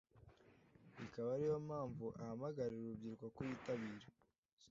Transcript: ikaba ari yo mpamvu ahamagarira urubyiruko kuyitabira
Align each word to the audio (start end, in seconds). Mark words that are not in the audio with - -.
ikaba 1.05 1.29
ari 1.35 1.45
yo 1.51 1.57
mpamvu 1.67 2.05
ahamagarira 2.21 2.83
urubyiruko 2.87 3.25
kuyitabira 3.35 4.07